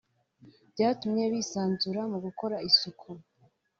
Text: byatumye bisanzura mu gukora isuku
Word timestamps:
byatumye 0.71 1.23
bisanzura 1.33 2.01
mu 2.11 2.17
gukora 2.25 2.55
isuku 2.69 3.09